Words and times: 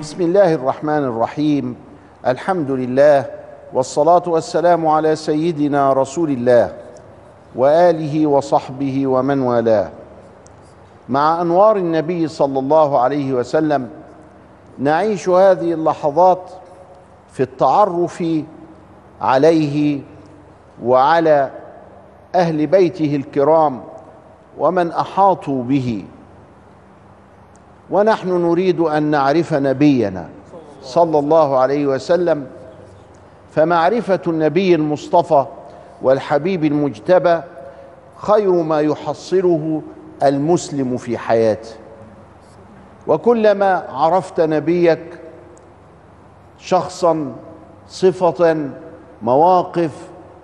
بسم 0.00 0.22
الله 0.22 0.54
الرحمن 0.54 1.04
الرحيم 1.04 1.76
الحمد 2.26 2.70
لله 2.70 3.24
والصلاه 3.72 4.22
والسلام 4.26 4.86
على 4.86 5.16
سيدنا 5.16 5.92
رسول 5.92 6.30
الله 6.30 6.72
واله 7.56 8.26
وصحبه 8.26 9.06
ومن 9.06 9.40
والاه 9.42 9.88
مع 11.08 11.40
انوار 11.42 11.76
النبي 11.76 12.28
صلى 12.28 12.58
الله 12.58 12.98
عليه 13.00 13.32
وسلم 13.32 13.88
نعيش 14.78 15.28
هذه 15.28 15.72
اللحظات 15.72 16.50
في 17.32 17.42
التعرف 17.42 18.24
عليه 19.20 20.00
وعلى 20.84 21.50
أهل 22.34 22.66
بيته 22.66 23.16
الكرام 23.16 23.80
ومن 24.58 24.92
أحاطوا 24.92 25.62
به. 25.62 26.04
ونحن 27.90 28.28
نريد 28.28 28.80
أن 28.80 29.02
نعرف 29.02 29.54
نبينا 29.54 30.28
صلى 30.82 31.18
الله 31.18 31.58
عليه 31.58 31.86
وسلم. 31.86 32.46
فمعرفة 33.52 34.20
النبي 34.26 34.74
المصطفى 34.74 35.44
والحبيب 36.02 36.64
المجتبى 36.64 37.40
خير 38.16 38.52
ما 38.52 38.80
يحصله 38.80 39.82
المسلم 40.22 40.96
في 40.96 41.18
حياته. 41.18 41.70
وكلما 43.06 43.86
عرفت 43.92 44.40
نبيك 44.40 45.18
شخصا 46.58 47.32
صفة 47.88 48.70
مواقف 49.22 49.90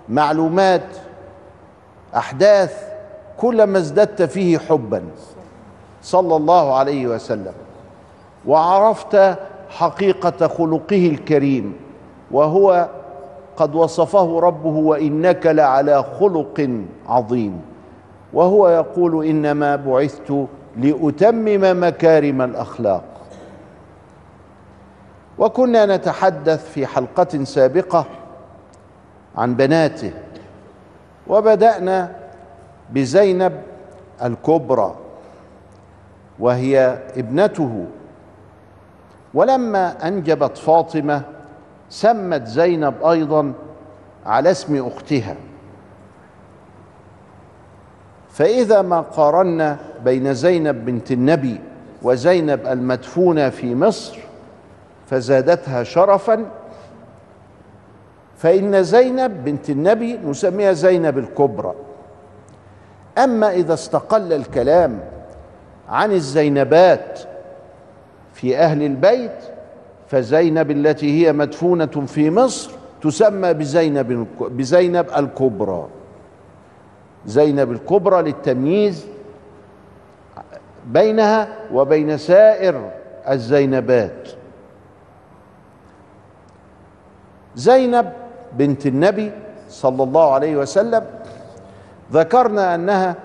معلومات 0.09 0.83
أحداث 2.15 2.90
كلما 3.41 3.77
ازددت 3.77 4.21
فيه 4.21 4.57
حبا. 4.57 5.03
صلى 6.01 6.35
الله 6.35 6.75
عليه 6.75 7.07
وسلم. 7.07 7.53
وعرفت 8.47 9.37
حقيقة 9.69 10.47
خلقه 10.47 11.07
الكريم. 11.07 11.73
وهو 12.31 12.89
قد 13.57 13.75
وصفه 13.75 14.39
ربه 14.39 14.69
وإنك 14.69 15.45
لعلى 15.45 16.03
خلق 16.19 16.83
عظيم. 17.07 17.61
وهو 18.33 18.69
يقول 18.69 19.25
إنما 19.25 19.75
بعثت 19.75 20.47
لأتمم 20.77 21.83
مكارم 21.83 22.41
الأخلاق. 22.41 23.03
وكنا 25.39 25.85
نتحدث 25.85 26.71
في 26.71 26.85
حلقة 26.85 27.43
سابقة 27.43 28.05
عن 29.37 29.55
بناته. 29.55 30.11
وبدأنا 31.27 32.20
بزينب 32.91 33.61
الكبرى 34.23 34.95
وهي 36.39 36.99
ابنته. 37.17 37.85
ولما 39.33 40.07
أنجبت 40.07 40.57
فاطمة 40.57 41.21
سمت 41.89 42.47
زينب 42.47 43.03
أيضا 43.03 43.53
على 44.25 44.51
اسم 44.51 44.87
أختها. 44.87 45.35
فإذا 48.29 48.81
ما 48.81 49.01
قارنا 49.01 49.77
بين 50.05 50.33
زينب 50.33 50.85
بنت 50.85 51.11
النبي 51.11 51.61
وزينب 52.03 52.67
المدفونة 52.67 53.49
في 53.49 53.75
مصر 53.75 54.19
فزادتها 55.09 55.83
شرفا. 55.83 56.45
فإن 58.37 58.83
زينب 58.83 59.43
بنت 59.43 59.69
النبي 59.69 60.17
نسميها 60.17 60.73
زينب 60.73 61.17
الكبرى. 61.17 61.73
أما 63.17 63.51
إذا 63.51 63.73
استقل 63.73 64.33
الكلام 64.33 64.99
عن 65.89 66.11
الزينبات 66.11 67.19
في 68.33 68.57
أهل 68.57 68.83
البيت 68.83 69.31
فزينب 70.07 70.71
التي 70.71 71.27
هي 71.27 71.33
مدفونة 71.33 71.85
في 71.85 72.29
مصر 72.29 72.71
تسمى 73.01 73.53
بزينب 73.53 74.27
بزينب 74.39 75.05
الكبرى. 75.17 75.87
زينب 77.25 77.71
الكبرى 77.71 78.21
للتمييز 78.21 79.05
بينها 80.87 81.47
وبين 81.73 82.17
سائر 82.17 82.91
الزينبات. 83.29 84.29
زينب 87.55 88.11
بنت 88.53 88.85
النبي 88.85 89.31
صلى 89.69 90.03
الله 90.03 90.33
عليه 90.33 90.55
وسلم 90.57 91.05
ذكرنا 92.11 92.75
أنها 92.75 93.15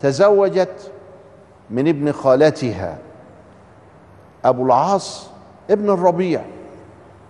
تزوجت 0.00 0.90
من 1.70 1.88
ابن 1.88 2.12
خالتها 2.12 2.98
أبو 4.44 4.66
العاص 4.66 5.30
ابن 5.70 5.90
الربيع 5.90 6.44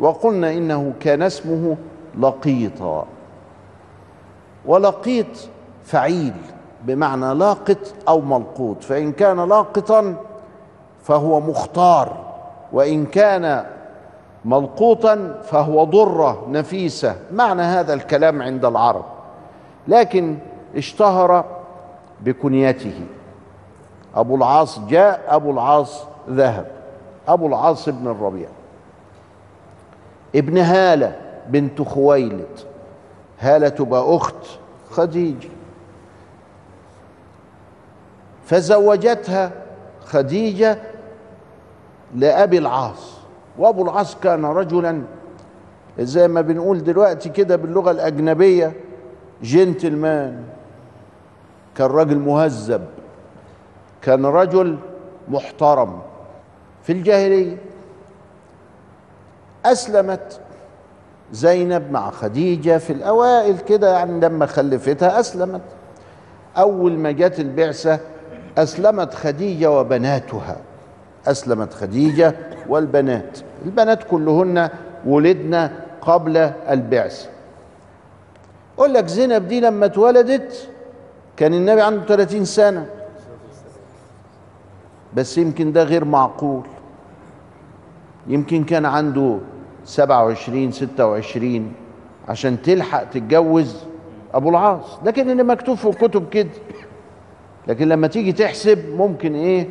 وقلنا 0.01 0.53
إنه 0.53 0.93
كان 1.01 1.23
اسمه 1.23 1.77
لقيطا 2.19 3.07
ولقيط 4.67 5.27
فعيل 5.85 6.35
بمعنى 6.85 7.35
لاقط 7.35 7.95
أو 8.09 8.21
ملقوط 8.21 8.85
فإن 8.85 9.13
كان 9.13 9.49
لاقطا 9.49 10.15
فهو 11.03 11.41
مختار 11.41 12.17
وإن 12.73 13.07
كان 13.07 13.65
ملقوطا 14.45 15.41
فهو 15.43 15.85
ضرة 15.85 16.47
نفيسة 16.51 17.17
معنى 17.33 17.63
هذا 17.63 17.95
الكلام 17.95 18.43
عند 18.43 18.65
العرب. 18.65 19.05
لكن 19.89 20.39
اشتهر 20.77 21.45
بكنيته. 22.21 23.01
أبو 24.15 24.37
العاص 24.37 24.79
جاء 24.79 25.25
أبو 25.29 25.51
العاص 25.51 26.05
ذهب 26.31 26.67
أبو 27.29 27.47
العاص 27.47 27.89
بن 27.89 28.07
الربيع. 28.07 28.49
ابن 30.35 30.59
هالة 30.59 31.17
بنت 31.49 31.83
خويلد 31.83 32.59
هالة 33.41 33.69
تبقى 33.69 34.17
أخت 34.17 34.59
خديجه 34.91 35.49
فزوجتها 38.45 39.51
خديجة 40.05 40.79
لأبي 42.15 42.59
العاص. 42.59 43.19
وأبو 43.59 43.83
العاص 43.83 44.17
كان 44.17 44.45
رجلا 44.45 45.03
زي 45.99 46.29
ما 46.29 46.41
بنقول 46.41 46.85
دلوقتي 46.85 47.29
كده 47.29 47.57
باللغة 47.57 47.91
الأجنبية 47.91 48.73
جنتلمان. 49.43 50.45
كان 51.79 51.91
راجل 51.91 52.19
مهذب 52.19 52.85
كان 54.03 54.27
رجل 54.27 54.79
محترم. 55.29 56.01
في 56.83 56.93
الجاهلية 56.93 57.57
أسلمت 59.65 60.41
زينب 61.33 61.93
مع 61.93 62.11
خديجة 62.11 62.79
في 62.79 62.93
الأوائل 62.93 63.59
كده 63.59 63.93
يعني 63.99 64.21
لما 64.21 64.47
خلفتها 64.47 65.21
أسلمت. 65.21 65.61
أول 66.57 66.93
ما 66.93 67.11
جت 67.11 67.41
البعثة 67.41 68.01
أسلمت 68.59 69.15
خديجة 69.15 69.71
وبناتها. 69.71 70.57
أسلمت 71.27 71.75
خديجة 71.75 72.35
والبنات. 72.69 73.39
البنات 73.65 74.03
كلهن 74.03 74.71
ولدن 75.07 75.71
قبل 76.01 76.37
البعثة. 76.71 77.29
أقول 78.79 78.95
لك 78.95 79.07
زينب 79.07 79.49
دي 79.49 79.61
لما 79.61 79.87
اتولدت 79.87 80.69
كان 81.39 81.55
النبي 81.55 81.81
عنده 81.81 82.05
30 82.07 82.45
سنة. 82.45 82.87
بس 85.15 85.39
يمكن 85.39 85.73
ده 85.73 85.83
غير 85.83 86.05
معقول. 86.05 86.63
يمكن 88.27 88.65
كان 88.65 88.87
عنده 88.87 89.39
27 89.85 90.73
26 90.73 91.73
عشان 92.29 92.63
تلحق 92.63 93.05
تتجوز 93.05 93.77
أبو 94.35 94.51
العاص. 94.51 94.99
لكن 95.05 95.31
اللي 95.31 95.43
مكتوب 95.43 95.77
في 95.77 95.89
الكتب 95.89 96.29
كده. 96.29 96.49
لكن 97.69 97.89
لما 97.89 98.07
تيجي 98.07 98.33
تحسب 98.33 98.79
ممكن 98.97 99.35
إيه؟ 99.35 99.69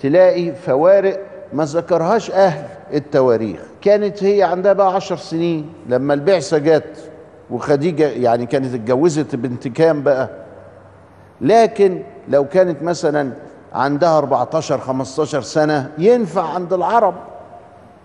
تلاقي 0.00 0.52
فوارق 0.52 1.20
ما 1.52 1.64
ذكرهاش 1.64 2.30
أهل 2.30 2.64
التواريخ. 2.94 3.60
كانت 3.80 4.24
هي 4.24 4.42
عندها 4.42 4.72
بقى 4.72 4.94
عشر 4.94 5.16
سنين. 5.16 5.72
لما 5.88 6.14
البعثة 6.14 6.58
جت 6.58 7.10
وخديجة 7.50 8.08
يعني 8.08 8.46
كانت 8.46 8.74
اتجوزت 8.74 9.36
بنت 9.36 9.68
كام 9.68 10.02
بقى؟ 10.02 10.30
لكن 11.40 12.02
لو 12.28 12.44
كانت 12.44 12.82
مثلا 12.82 13.32
عندها 13.72 14.18
14 14.18 14.78
15 14.78 15.40
سنة 15.42 15.90
ينفع 15.98 16.54
عند 16.54 16.72
العرب. 16.72 17.14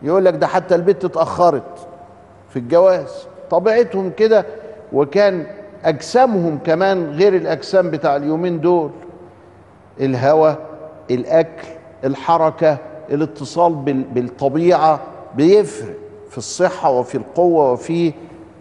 يقول 0.01 0.25
لك 0.25 0.33
ده 0.33 0.47
حتى 0.47 0.75
البنت 0.75 1.05
اتأخرت 1.05 1.87
في 2.49 2.59
الجواز. 2.59 3.27
طبيعتهم 3.49 4.11
كده 4.17 4.45
وكان 4.93 5.47
أجسامهم 5.83 6.57
كمان 6.65 7.11
غير 7.11 7.35
الأجسام 7.35 7.91
بتاع 7.91 8.15
اليومين 8.15 8.61
دول. 8.61 8.91
الهوى 9.99 10.55
الأكل 11.11 11.67
الحركة 12.03 12.77
الاتصال 13.11 13.73
بالطبيعة 14.13 14.99
بيفرق 15.35 15.93
في 16.29 16.37
الصحة 16.37 16.89
وفي 16.91 17.15
القوة 17.15 17.71
وفي 17.71 18.13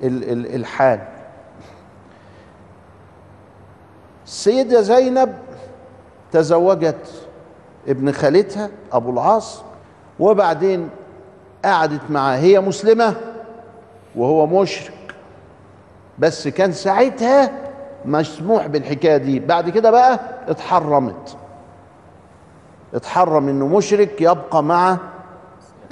الحال. 0.02 1.00
السيده 4.26 4.80
زينب 4.80 5.34
تزوجت 6.32 7.26
ابن 7.88 8.12
خالتها 8.12 8.70
أبو 8.92 9.10
العاص 9.10 9.62
وبعدين 10.20 10.88
قعدت 11.64 12.10
معاه. 12.10 12.36
هي 12.36 12.60
مسلمة 12.60 13.14
وهو 14.16 14.46
مشرك 14.46 14.94
بس 16.18 16.48
كان 16.48 16.72
ساعتها 16.72 17.50
مسموح 18.04 18.66
بالحكاية 18.66 19.16
دي. 19.16 19.40
بعد 19.40 19.70
كده 19.70 19.90
بقى 19.90 20.20
اتحرمت. 20.48 21.36
اتحرم 22.94 23.48
إنه 23.48 23.66
مشرك 23.66 24.20
يبقى 24.20 24.62
مع 24.62 24.96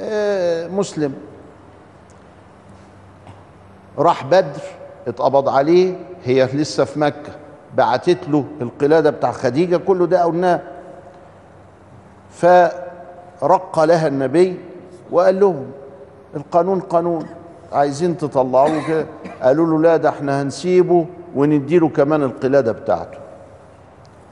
آه، 0.01 0.67
مسلم. 0.69 1.15
راح 3.99 4.25
بدر 4.25 4.61
اتقبض 5.07 5.49
عليه 5.49 5.95
هي 6.25 6.45
لسه 6.45 6.85
في 6.85 6.99
مكة. 7.01 7.33
بعتت 7.77 8.29
له 8.29 8.45
القلادة 8.61 9.11
بتاع 9.11 9.33
خديجة 9.33 9.77
كله 9.77 10.07
ده 10.07 10.23
قلناه 10.25 10.61
فرق 12.31 13.85
لها 13.85 14.09
النبي 14.09 14.59
وقال 15.11 15.41
لهم 15.41 15.65
القانون 16.37 16.81
قانون 16.81 17.27
عايزين 17.73 18.17
تطلعوه 18.19 18.87
كده. 18.89 19.07
قالوا 19.43 19.67
له 19.67 19.79
لا 19.83 19.97
ده 19.97 20.09
إحنا 20.09 20.43
هنسيبه 20.43 21.07
ونديله 21.35 21.89
كمان 21.89 22.23
القلادة 22.23 22.73
بتاعته. 22.73 23.19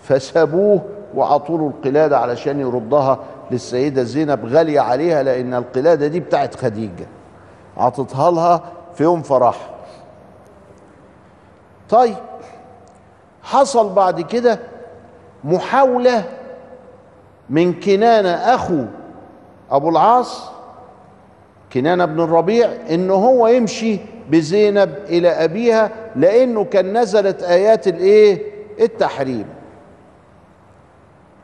فسابوه 0.02 0.82
وعطوا 1.14 1.58
له 1.58 1.66
القلادة 1.76 2.18
علشان 2.18 2.60
يردها 2.60 3.18
للسيدة 3.50 4.02
زينب 4.02 4.46
غالية 4.46 4.80
عليها 4.80 5.22
لأن 5.22 5.54
القلادة 5.54 6.06
دي 6.06 6.20
بتاعت 6.20 6.54
خديجة. 6.56 7.06
عطتها 7.76 8.30
لها 8.30 8.62
في 8.94 9.02
يوم 9.02 9.22
فرحها 9.22 9.70
طيب 11.90 12.16
حصل 13.50 13.92
بعد 13.92 14.20
كده 14.20 14.58
محاولة 15.44 16.24
من 17.50 17.80
كنانة 17.80 18.30
أخو 18.30 18.84
أبو 19.70 19.88
العاص 19.88 20.50
كنانة 21.72 22.04
بن 22.04 22.20
الربيع 22.20 22.72
إن 22.90 23.10
هو 23.10 23.46
يمشي 23.46 23.98
بزينب 24.30 24.94
إلى 25.08 25.28
أبيها 25.28 25.90
لأنه 26.16 26.64
كان 26.64 26.98
نزلت 26.98 27.42
آيات 27.42 27.88
الإيه؟ 27.88 28.42
التحريم. 28.80 29.46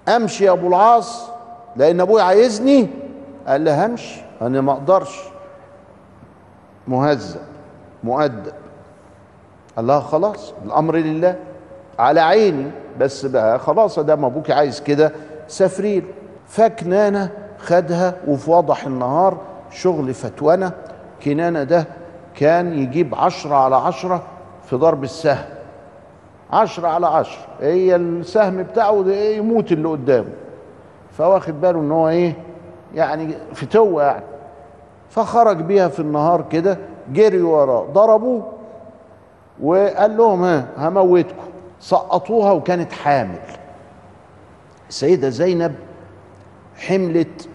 أمشي 0.09 0.45
يا 0.45 0.53
أبو 0.53 0.69
العاص 0.69 1.29
لأن 1.77 2.01
ابويا 2.01 2.23
عايزني؟ 2.23 2.89
قال 3.47 3.65
له 3.65 3.87
همشي 3.87 4.21
أنا 4.43 4.61
ما 4.61 4.73
أقدرش. 4.73 5.21
مهذب 6.89 7.41
مؤدب. 8.05 8.53
الله 9.79 10.01
خلاص 10.01 10.53
الأمر 10.65 10.97
لله. 10.97 11.37
على 11.99 12.21
عيني 12.21 12.71
بس 13.01 13.27
بقى 13.27 13.59
خلاص 13.59 13.99
ده 13.99 14.17
ما 14.17 14.27
أبوك 14.27 14.51
عايز 14.51 14.81
كده 14.81 15.13
سافرين. 15.49 16.05
فكنانة 16.47 17.31
خدها 17.59 18.15
وفي 18.29 18.51
وضح 18.51 18.87
النهار 18.87 19.39
شغل 19.71 20.15
فتوانة 20.15 20.73
كنانة 21.25 21.63
ده 21.63 21.87
كان 22.35 22.79
يجيب 22.79 23.15
عشرة 23.15 23.55
على 23.55 23.77
عشرة 23.77 24.23
في 24.65 24.77
ضرب 24.77 25.05
السهم. 25.05 25.45
عشرة 26.53 26.89
على 26.89 27.07
عشرة 27.07 27.43
هي 27.61 27.97
السهم 27.97 28.63
بتاعه 28.63 29.03
ده 29.03 29.13
إيه 29.13 29.37
يموت 29.37 29.73
اللي 29.73 29.89
قدامه. 29.89 30.29
فواخد 31.13 31.61
باله 31.61 31.81
إن 31.81 31.91
هو 31.93 32.09
إيه 32.09 32.35
يعني 32.95 33.35
فتوة 33.55 34.03
يعني. 34.03 34.25
فخرج 35.11 35.57
بيها 35.57 35.89
في 35.89 36.01
النهار 36.01 36.45
كده 36.51 36.79
جري 37.13 37.43
وراه 37.43 37.87
ضربوه 37.93 38.53
وقال 39.63 40.17
لهم 40.17 40.43
ها 40.45 40.67
هموتكم. 40.79 41.43
سقطوها 41.87 42.53
وكانت 42.53 42.93
حامل. 42.93 43.39
السيدة 44.89 45.29
زينب 45.29 45.75
حملت 46.77 47.49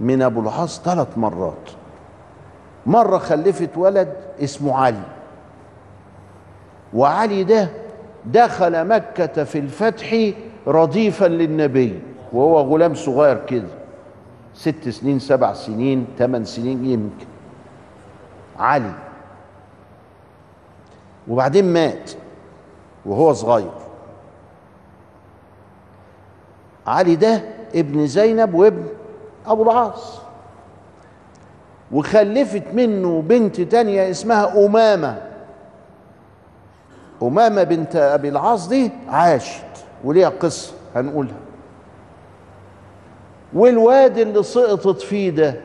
من 0.00 0.22
أبو 0.22 0.40
العاص 0.40 0.80
ثلاث 0.80 1.18
مرات. 1.18 1.70
مرة 2.86 3.18
خلفت 3.18 3.70
ولد 3.76 4.14
اسمه 4.40 4.76
علي. 4.76 5.02
وعلي 6.94 7.44
ده 7.44 7.68
دخل 8.24 8.88
مكة 8.88 9.44
في 9.44 9.58
الفتح 9.58 10.32
رديفا 10.66 11.24
للنبي 11.24 12.02
وهو 12.32 12.60
غلام 12.60 12.94
صغير 12.94 13.44
كده. 13.46 13.68
ست 14.54 14.88
سنين 14.88 15.18
سبع 15.18 15.52
سنين 15.52 16.06
ثمان 16.18 16.44
سنين 16.44 16.84
يمكن. 16.84 17.26
علي. 18.58 18.92
وبعدين 21.28 21.72
مات. 21.72 22.10
وهو 23.06 23.32
صغير. 23.32 23.70
علي 26.86 27.16
ده 27.16 27.42
ابن 27.74 28.06
زينب 28.06 28.54
وابن 28.54 28.86
أبو 29.46 29.62
العاص. 29.62 30.20
وخلفت 31.92 32.62
منه 32.74 33.22
بنت 33.22 33.60
تانية 33.60 34.10
اسمها 34.10 34.66
أمامة. 34.66 35.22
أمامة 37.22 37.62
بنت 37.62 37.96
أبي 37.96 38.28
العاص 38.28 38.68
دي 38.68 38.90
عاشت 39.08 39.64
وليها 40.04 40.28
قصة 40.28 40.72
هنقولها. 40.96 41.36
والواد 43.54 44.18
اللي 44.18 44.42
سقطت 44.42 45.00
فيه 45.00 45.30
ده 45.30 45.60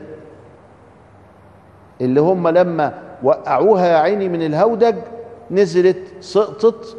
اللي 2.00 2.20
هم 2.20 2.48
لما 2.48 3.02
وقعوها 3.22 3.86
يا 3.86 3.96
عيني 3.96 4.28
من 4.28 4.42
الهودج 4.46 4.96
نزلت 5.50 5.98
سقطت 6.20 6.96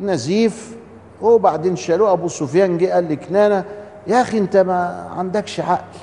نزيف 0.00 0.76
وبعدين 1.22 1.76
شالوه. 1.76 2.12
أبو 2.12 2.28
سفيان 2.28 2.78
جه 2.78 2.92
قال 2.92 3.12
لكنانه 3.12 3.64
يا 4.06 4.20
أخي 4.22 4.38
أنت 4.38 4.56
ما 4.56 5.08
عندكش 5.16 5.60
عقل. 5.60 5.98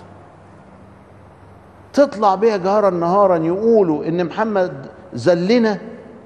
تطلع 1.93 2.35
بيها 2.35 2.57
جهرا 2.57 2.89
نهارا 2.89 3.37
يقولوا 3.37 4.05
إن 4.05 4.25
محمد 4.25 4.73
زلنا 5.13 5.77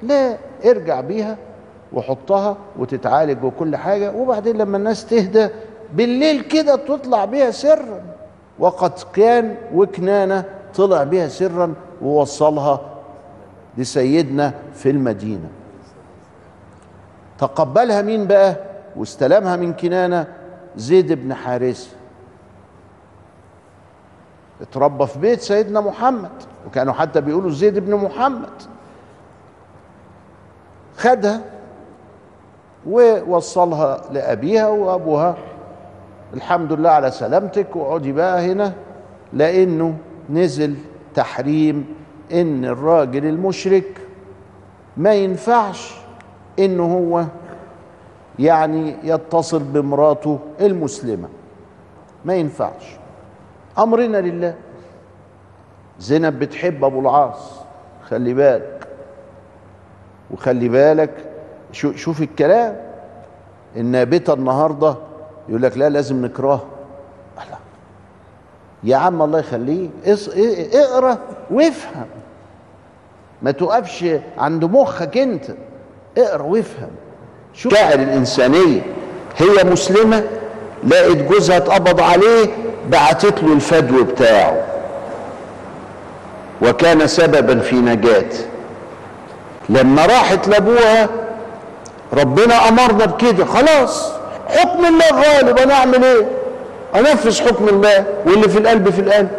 لا 0.03 0.37
ارجع 0.65 1.01
بيها 1.01 1.37
وحطها 1.93 2.57
وتتعالج 2.79 3.43
وكل 3.43 3.75
حاجة. 3.75 4.11
وبعدين 4.11 4.57
لما 4.57 4.77
الناس 4.77 5.05
تهدى 5.05 5.49
بالليل 5.93 6.41
كده 6.41 6.75
تطلع 6.75 7.25
بيها 7.25 7.51
سرا. 7.51 8.01
وقد 8.59 8.93
كان 9.13 9.55
وكنانة 9.73 10.43
طلع 10.75 11.03
بيها 11.03 11.27
سرا 11.27 11.73
ووصلها 12.01 12.81
لسيدنا 13.77 14.53
في 14.73 14.89
المدينة. 14.89 15.49
تقبلها 17.39 18.01
مين 18.01 18.27
بقى؟ 18.27 18.55
واستلمها 18.95 19.55
من 19.55 19.73
كنانة 19.73 20.27
زيد 20.75 21.13
بن 21.13 21.33
حارثه 21.33 21.87
اتربى 24.61 25.07
في 25.07 25.19
بيت 25.19 25.41
سيدنا 25.41 25.81
محمد 25.81 26.29
وكانوا 26.67 26.93
حتى 26.93 27.21
بيقولوا 27.21 27.49
زيد 27.51 27.79
بن 27.79 27.95
محمد. 27.95 28.49
خدها 30.97 31.41
ووصلها 32.87 34.01
لأبيها 34.11 34.67
وأبوها. 34.67 35.35
الحمد 36.33 36.73
لله 36.73 36.89
على 36.89 37.11
سلامتك 37.11 37.75
واقعدي 37.75 38.11
بقى 38.11 38.51
هنا 38.51 38.73
لأنه 39.33 39.97
نزل 40.29 40.75
تحريم 41.15 41.85
إن 42.31 42.65
الراجل 42.65 43.25
المشرك 43.25 44.01
ما 44.97 45.13
ينفعش 45.13 45.95
إنه 46.59 46.93
هو 46.93 47.25
يعني 48.39 48.95
يتصل 49.03 49.63
بمراته 49.63 50.39
المسلمة. 50.61 51.27
ما 52.25 52.35
ينفعش. 52.35 52.97
أمرنا 53.77 54.17
لله. 54.17 54.55
زينب 55.99 56.39
بتحب 56.39 56.83
أبو 56.83 56.99
العاص. 56.99 57.59
خلي 58.09 58.33
بالك. 58.33 58.87
وخلي 60.31 60.69
بالك. 60.69 61.13
شو 61.71 61.91
شوف 61.91 62.21
الكلام. 62.21 62.77
النابتة 63.77 64.33
النهاردة 64.33 64.95
يقول 65.49 65.61
لك 65.61 65.77
لا 65.77 65.89
لازم 65.89 66.25
نكرهها 66.25 66.65
لا 67.37 67.57
يا 68.83 68.97
عم 68.97 69.21
الله 69.21 69.39
يخليك 69.39 69.91
اقرأ 70.73 71.17
وافهم. 71.51 72.05
ما 73.41 73.51
تقفش 73.51 74.05
عند 74.37 74.65
مخك 74.65 75.17
أنت. 75.17 75.51
اقرأ 76.17 76.43
وافهم. 76.43 76.89
شوف. 77.53 77.73
شاعر 77.73 77.93
الإنسانية. 77.93 78.81
هي 79.37 79.63
مسلمة 79.63 80.23
لقت 80.87 81.17
جوزها 81.17 81.57
اتقبض 81.57 82.01
عليه 82.01 82.47
بعتت 82.89 83.43
له 83.43 83.53
الفدو 83.53 84.03
بتاعه. 84.03 84.57
وكان 86.61 87.07
سببا 87.07 87.59
في 87.59 87.75
نجاته 87.75 88.45
لما 89.69 90.05
راحت 90.05 90.47
لأبوها 90.47 91.09
ربنا 92.13 92.67
أمرنا 92.69 93.05
بكده. 93.05 93.45
خلاص 93.45 94.11
حكم 94.47 94.85
الله 94.85 95.05
غالب. 95.11 95.57
أنا 95.57 95.73
أعمل 95.73 96.03
إيه؟ 96.03 96.25
أنفذ 96.95 97.41
حكم 97.47 97.67
الله 97.67 98.05
واللي 98.25 98.49
في 98.49 98.59
القلب 98.59 98.89
في 98.89 99.01
القلب. 99.01 99.29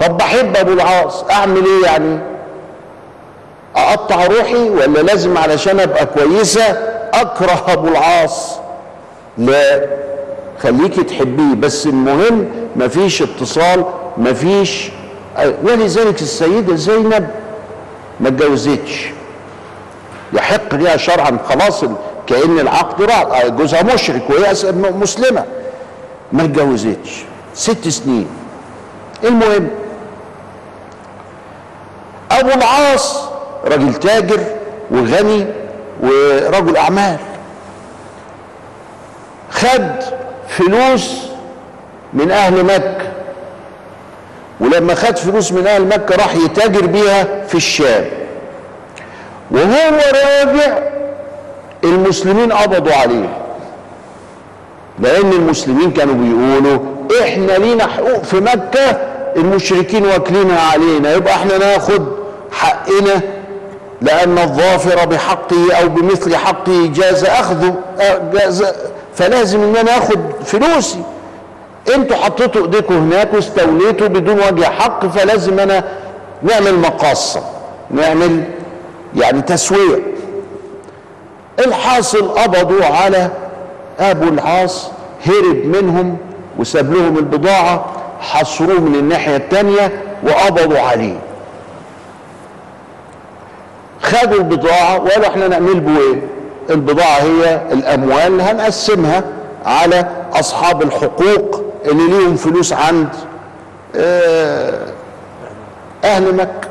طب 0.00 0.16
بحب 0.16 0.56
أبو 0.56 0.72
العاص. 0.72 1.24
أعمل 1.30 1.64
إيه 1.66 1.84
يعني؟ 1.84 2.18
أقطع 3.76 4.26
روحي 4.26 4.70
ولا 4.70 4.98
لازم 4.98 5.38
علشان 5.38 5.80
أبقى 5.80 6.06
كويسة؟ 6.06 6.62
أكره 7.14 7.64
أبو 7.68 7.88
العاص. 7.88 8.52
لا 9.38 9.86
خليكي 10.62 11.02
تحبيه 11.02 11.54
بس 11.54 11.86
المهم 11.86 12.48
مفيش 12.76 13.22
اتصال 13.22 13.84
مفيش 14.18 14.90
ولذلك 15.62 16.22
السيدة 16.22 16.74
زينب 16.76 17.28
ما 18.20 18.28
اتجوزتش. 18.28 19.06
يحق 20.32 20.74
ليها 20.74 20.96
شرعا 20.96 21.38
خلاص 21.48 21.84
كأن 22.26 22.58
العقد 22.58 23.02
راح 23.02 23.46
جوزها 23.46 23.82
مشرك 23.82 24.22
وهي 24.30 24.54
مسلمة. 24.92 25.44
ما 26.32 26.44
اتجوزتش. 26.44 27.24
ست 27.54 27.88
سنين. 27.88 28.28
المهم 29.24 29.68
أبو 32.30 32.48
العاص 32.48 33.35
راجل 33.66 33.94
تاجر 33.94 34.40
وغني 34.90 35.46
ورجل 36.02 36.76
أعمال. 36.76 37.16
خد 39.50 39.90
فلوس 40.48 41.10
من 42.12 42.30
أهل 42.30 42.64
مكة. 42.64 43.06
ولما 44.60 44.94
خد 44.94 45.16
فلوس 45.16 45.52
من 45.52 45.66
أهل 45.66 45.86
مكة 45.86 46.16
راح 46.16 46.34
يتاجر 46.34 46.86
بيها 46.86 47.44
في 47.48 47.54
الشام. 47.54 48.04
وهو 49.50 50.00
راجع 50.14 50.78
المسلمين 51.84 52.52
قبضوا 52.52 52.94
عليه. 52.94 53.28
لأن 54.98 55.32
المسلمين 55.32 55.90
كانوا 55.90 56.14
بيقولوا 56.14 56.78
إحنا 57.22 57.52
لينا 57.52 57.86
حقوق 57.86 58.22
في 58.22 58.36
مكة 58.40 59.00
المشركين 59.36 60.06
واكلينها 60.06 60.60
علينا 60.60 61.14
يبقى 61.14 61.34
إحنا 61.34 61.58
ناخد 61.58 62.06
حقنا 62.52 63.20
لأن 64.02 64.38
الظافر 64.38 65.06
بحقه 65.06 65.74
أو 65.82 65.88
بمثل 65.88 66.36
حقه 66.36 66.90
جاز 66.94 67.24
اخذه 67.24 67.74
جاز 68.32 68.64
فلازم 69.14 69.62
إن 69.62 69.76
أنا 69.76 69.98
اخد 69.98 70.20
فلوسي. 70.44 71.02
أنتوا 71.94 72.16
حطيتوا 72.16 72.62
إيديكم 72.62 72.94
هناك 72.94 73.34
واستوليتوا 73.34 74.06
بدون 74.06 74.38
وجه 74.40 74.64
حق 74.64 75.06
فلازم 75.06 75.60
أنا 75.60 75.84
نعمل 76.42 76.78
مقاصة 76.78 77.42
نعمل 77.90 78.44
يعني 79.16 79.42
تسوية. 79.42 80.02
الحاصل 81.66 82.28
قبضوا 82.28 82.84
على 82.84 83.30
أبو 84.00 84.28
العاص 84.28 84.90
هرب 85.26 85.56
منهم 85.64 86.16
وساب 86.58 86.94
لهم 86.94 87.16
البضاعة 87.18 87.86
حصروه 88.20 88.80
من 88.80 88.94
الناحيه 88.94 89.36
الثانية 89.36 89.92
وقبضوا 90.22 90.78
عليه. 90.78 91.18
خدوا 94.06 94.38
البضاعة 94.38 94.96
وقالوا 95.02 95.26
إحنا 95.26 95.48
نعمل 95.48 95.80
به 95.80 95.98
إيه؟ 95.98 96.20
البضاعة 96.70 97.18
هي 97.22 97.60
الأموال 97.72 98.40
هنقسمها 98.40 99.24
على 99.66 100.06
أصحاب 100.32 100.82
الحقوق 100.82 101.64
اللي 101.84 102.06
ليهم 102.08 102.36
فلوس 102.36 102.72
عند 102.72 103.08
أهل 106.04 106.34
مكة. 106.34 106.68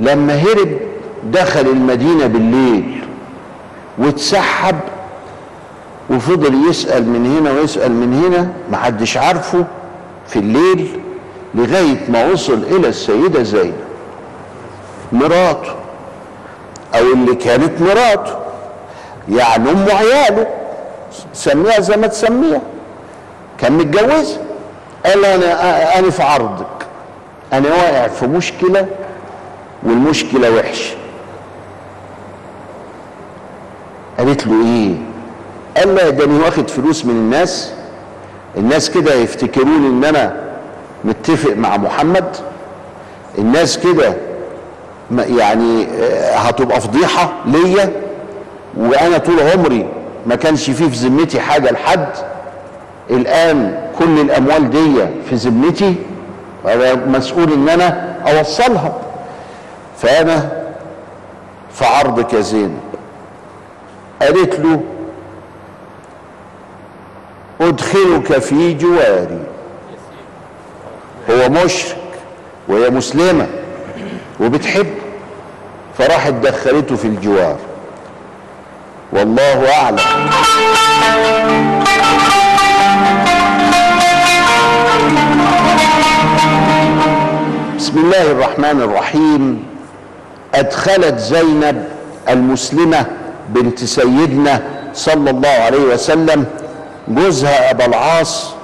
لما 0.00 0.34
هرب 0.34 0.78
دخل 1.24 1.60
المدينة 1.60 2.26
بالليل 2.26 3.04
واتسحب 3.98 4.76
وفضل 6.10 6.68
يسأل 6.70 7.08
من 7.08 7.36
هنا 7.38 7.50
ويسأل 7.52 7.92
من 7.92 8.24
هنا 8.24 8.48
محدش 8.70 9.16
عارفه 9.16 9.64
في 10.28 10.38
الليل 10.38 10.88
لغاية 11.54 12.10
ما 12.10 12.26
وصل 12.26 12.62
إلى 12.70 12.88
السيدة 12.88 13.42
زينب. 13.42 13.74
مراته 15.14 15.74
أو 16.94 17.00
اللي 17.14 17.34
كانت 17.34 17.80
مراته 17.80 18.36
يعني 19.28 19.70
أم 19.70 19.86
عياله 19.90 20.46
سميها 21.32 21.80
زي 21.80 21.96
ما 21.96 22.06
تسميها. 22.06 22.60
كان 23.58 23.72
متجوزها 23.72 24.38
قال 25.06 25.24
أنا 25.24 25.98
أنا 25.98 26.10
في 26.10 26.22
عرضك 26.22 26.66
أنا 27.52 27.68
واقع 27.68 28.08
في 28.08 28.26
مشكلة 28.26 28.86
والمشكلة 29.82 30.50
وحشة. 30.56 30.96
قالت 34.18 34.46
له 34.46 34.64
إيه؟ 34.66 34.94
قال 35.76 35.94
لا 35.94 36.10
ده 36.10 36.24
أنا 36.24 36.44
واخد 36.44 36.70
فلوس 36.70 37.04
من 37.04 37.10
الناس 37.14 37.72
الناس 38.56 38.90
كده 38.90 39.14
يفتكروني 39.14 39.86
إن 39.88 40.04
أنا 40.04 40.36
متفق 41.04 41.52
مع 41.56 41.76
محمد 41.76 42.36
الناس 43.38 43.78
كده 43.78 44.14
يعني 45.18 45.86
هتبقى 46.34 46.80
فضيحة 46.80 47.32
ليا 47.46 47.90
وأنا 48.76 49.18
طول 49.18 49.40
عمري 49.40 49.88
ما 50.26 50.34
كانش 50.34 50.70
فيه 50.70 50.88
في 50.88 50.96
ذمتي 51.08 51.40
حاجة 51.40 51.70
لحد. 51.70 52.08
الآن 53.10 53.88
كل 53.98 54.20
الأموال 54.20 54.70
دي 54.70 55.06
في 55.30 55.34
ذمتي 55.34 55.94
وأنا 56.64 56.94
مسؤول 56.94 57.52
إن 57.52 57.68
أنا 57.68 58.16
أوصلها. 58.26 58.92
فأنا 59.98 60.62
في 61.74 61.84
عرضك 61.84 62.32
يا 62.32 62.40
زينب 62.40 62.78
قالت 64.22 64.60
له 64.60 64.80
أدخلك 67.60 68.38
في 68.38 68.74
جواري. 68.74 69.38
هو 71.30 71.48
مشرك 71.48 71.96
وهي 72.68 72.90
مسلمة 72.90 73.46
وبتحب 74.40 74.86
فراحت 75.98 76.32
دخلته 76.32 76.96
في 76.96 77.04
الجوار. 77.04 77.56
والله 79.12 79.72
أعلم. 79.72 79.98
بسم 87.78 87.98
الله 87.98 88.22
الرحمن 88.22 88.80
الرحيم. 88.80 89.66
أدخلت 90.54 91.18
زينب 91.18 91.84
المسلمة 92.28 93.06
بنت 93.48 93.84
سيدنا 93.84 94.62
صلى 94.94 95.30
الله 95.30 95.48
عليه 95.48 95.78
وسلم 95.78 96.46
جوزها 97.08 97.70
أبا 97.70 97.86
العاص 97.86 98.54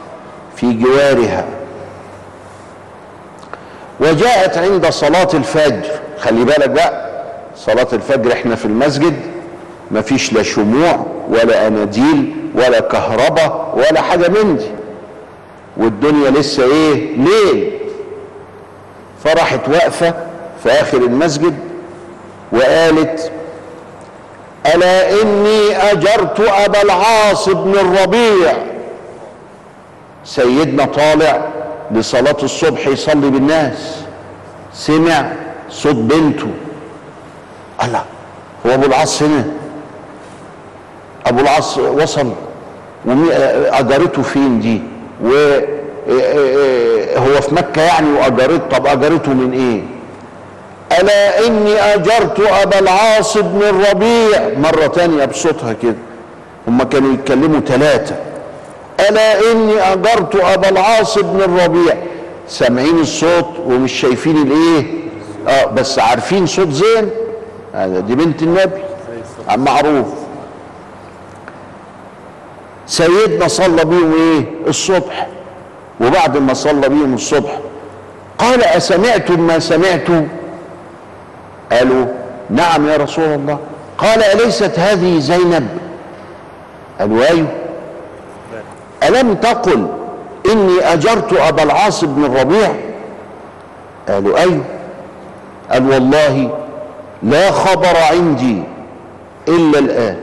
في 0.56 0.72
جوارها. 0.72 1.44
وجاءت 4.00 4.58
عند 4.58 4.90
صلاة 4.90 5.28
الفجر. 5.34 5.90
خلي 6.18 6.44
بالك 6.44 6.70
بقى. 6.70 7.09
صلاة 7.66 7.88
الفجر 7.92 8.32
إحنا 8.32 8.54
في 8.54 8.64
المسجد 8.64 9.14
مفيش 9.90 10.32
لا 10.32 10.42
شموع 10.42 11.06
ولا 11.28 11.66
أناديل 11.66 12.34
ولا 12.54 12.80
كهرباء 12.80 13.74
ولا 13.76 14.00
حاجة 14.00 14.28
من 14.28 14.56
دي. 14.56 14.66
والدنيا 15.76 16.30
لسه 16.30 16.64
إيه؟ 16.64 17.16
ليل. 17.16 17.72
فراحت 19.24 19.68
واقفة 19.68 20.14
في 20.62 20.68
آخر 20.70 20.98
المسجد 20.98 21.58
وقالت 22.52 23.32
ألا 24.74 25.22
إني 25.22 25.76
أجرت 25.92 26.40
أبا 26.40 26.82
العاص 26.82 27.48
بن 27.48 27.72
الربيع. 27.72 28.56
سيدنا 30.24 30.84
طالع 30.84 31.48
لصلاة 31.90 32.36
الصبح 32.42 32.86
يصلي 32.86 33.30
بالناس. 33.30 33.96
سمع 34.74 35.32
صوت 35.70 35.94
بنته. 35.94 36.48
الله 37.84 38.02
هو 38.66 38.74
أبو 38.74 38.86
العاص 38.86 39.22
هنا. 39.22 39.44
أبو 41.26 41.40
العاص 41.40 41.78
وصل 41.78 42.32
اجرته 43.72 44.22
فين 44.22 44.60
دي؟ 44.60 44.82
وهو 45.24 47.40
في 47.40 47.54
مكة 47.54 47.82
يعني 47.82 48.12
واجرته 48.12 48.78
طب 48.78 48.86
اجرته 48.86 49.32
من 49.32 49.52
إيه؟ 49.52 49.82
ألا 51.00 51.46
إني 51.46 51.94
أجرت 51.94 52.40
أبا 52.40 52.78
العاص 52.78 53.38
بن 53.38 53.62
الربيع. 53.62 54.48
مرة 54.58 54.86
تانية 54.86 55.24
بصوتها 55.24 55.72
كده. 55.72 55.96
هم 56.68 56.82
كانوا 56.82 57.12
يتكلموا 57.14 57.60
ثلاثة 57.60 58.16
ألا 59.08 59.52
إني 59.52 59.92
أجرت 59.92 60.36
أبا 60.36 60.68
العاص 60.68 61.18
بن 61.18 61.40
الربيع. 61.40 61.94
سامعين 62.48 62.98
الصوت 62.98 63.48
ومش 63.66 63.92
شايفين 63.92 64.36
الإيه؟ 64.36 64.86
آه 65.48 65.64
بس 65.66 65.98
عارفين 65.98 66.46
صوت 66.46 66.70
زين؟ 66.70 67.10
دي 67.74 68.14
بنت 68.14 68.42
النبي 68.42 68.82
عم 69.48 69.64
معروف. 69.64 70.06
سيدنا 72.86 73.48
صلى 73.48 73.84
بيهم 73.84 74.12
إيه؟ 74.12 74.44
الصبح. 74.66 75.26
وبعد 76.00 76.38
ما 76.38 76.54
صلى 76.54 76.88
بيهم 76.88 77.14
الصبح 77.14 77.58
قال 78.38 78.64
أسمعتم 78.64 79.40
ما 79.40 79.58
سمعتم؟ 79.58 80.28
قالوا 81.72 82.06
نعم 82.50 82.88
يا 82.88 82.96
رسول 82.96 83.24
الله. 83.24 83.58
قال 83.98 84.22
أليست 84.22 84.78
هذه 84.78 85.18
زينب؟ 85.18 85.68
قالوا 87.00 87.30
أيوه. 87.30 87.46
ألم 89.02 89.34
تقل 89.34 89.86
إني 90.52 90.92
أجرت 90.92 91.32
أبا 91.32 91.62
العاص 91.62 92.04
بن 92.04 92.24
الربيع؟ 92.24 92.74
قالوا 94.08 94.38
أيوه. 94.38 94.64
قال 95.70 95.90
والله 95.90 96.50
لا 97.22 97.50
خبر 97.50 97.96
عندي 98.10 98.62
إلا 99.48 99.78
الآن. 99.78 100.16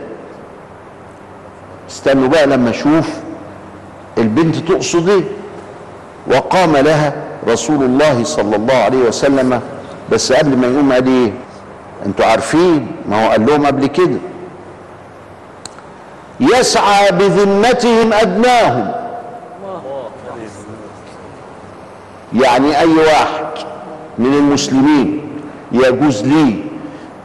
استنوا 1.89 2.27
بقى 2.27 2.47
لما 2.47 2.69
أشوف 2.69 3.09
البنت 4.17 4.55
تقصد 4.55 5.09
إيه؟ 5.09 5.23
وقام 6.27 6.77
لها 6.77 7.13
رسول 7.47 7.83
الله 7.83 8.23
صلى 8.23 8.55
الله 8.55 8.73
عليه 8.75 8.97
وسلم. 8.97 9.61
بس 10.11 10.33
قبل 10.33 10.57
ما 10.57 10.67
يقوم 10.67 10.93
قال 10.93 11.07
إيه؟ 11.07 11.31
أنتوا 12.05 12.25
عارفين؟ 12.25 12.87
ما 13.09 13.25
هو 13.25 13.29
قال 13.29 13.45
لهم 13.45 13.65
قبل 13.65 13.87
كده. 13.87 14.17
يسعى 16.39 17.11
بذمتهم 17.11 18.13
ادناهم 18.13 18.91
يعني 22.33 22.79
أي 22.79 22.93
واحد 22.93 23.45
من 24.19 24.33
المسلمين 24.33 25.21
يجوز 25.71 26.23
ليه 26.23 26.66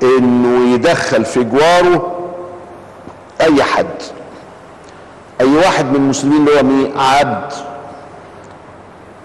إنه 0.02 0.74
يدخل 0.74 1.24
في 1.24 1.44
جواره 1.44 2.12
أي 3.40 3.62
حد. 3.62 3.86
أي 5.40 5.54
واحد 5.56 5.84
من 5.90 5.96
المسلمين 5.96 6.36
اللي 6.48 6.58
هو 6.60 6.62
مين 6.62 6.92
عبد 6.98 7.52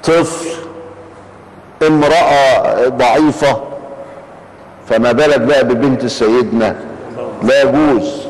طفل 0.03 0.48
امرأة 1.88 2.88
ضعيفة 2.88 3.57
فما 4.89 5.12
بالك 5.12 5.41
بقى 5.41 5.63
ببنت 5.63 6.05
سيدنا؟ 6.05 6.75
لا 7.43 7.62
يجوز. 7.62 8.27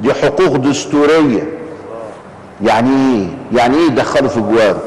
دي 0.00 0.14
حقوق 0.14 0.56
دستورية. 0.56 1.42
يعني 2.62 2.90
إيه؟ 2.90 3.28
يعني 3.58 3.76
إيه 3.76 3.86
يدخلوا 3.86 4.28
في 4.28 4.40
جواره؟ 4.40 4.82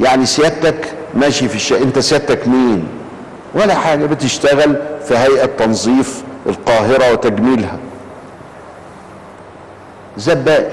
يعني 0.00 0.26
سيادتك 0.26 0.92
ماشي 1.14 1.48
في 1.48 1.54
الشقة 1.56 1.82
أنت 1.82 1.98
سيادتك 1.98 2.48
مين؟ 2.48 2.88
ولا 3.54 3.74
حاجة 3.74 4.06
بتشتغل 4.06 4.76
في 5.04 5.16
هيئة 5.18 5.46
تنظيف 5.46 6.22
القاهرة 6.46 7.12
وتجميلها. 7.12 7.78
زبال. 10.16 10.72